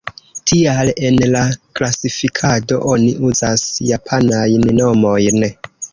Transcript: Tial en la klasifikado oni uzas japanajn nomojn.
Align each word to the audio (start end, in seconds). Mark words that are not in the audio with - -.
Tial 0.51 0.87
en 1.09 1.17
la 1.35 1.43
klasifikado 1.79 2.79
oni 2.95 3.11
uzas 3.33 3.67
japanajn 3.91 4.67
nomojn. 4.81 5.51